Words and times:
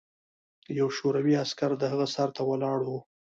یو 0.79 0.87
شوروي 0.97 1.33
عسکر 1.43 1.71
د 1.77 1.83
هغه 1.91 2.07
سر 2.15 2.29
ته 2.35 2.41
ولاړ 2.49 2.79
و 2.85 2.89